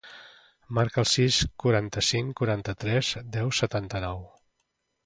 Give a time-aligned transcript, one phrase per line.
[0.77, 4.27] Marca el sis, quaranta-cinc, quaranta-tres, deu, setanta-nou.